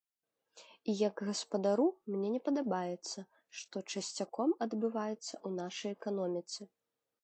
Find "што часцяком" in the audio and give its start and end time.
3.61-4.59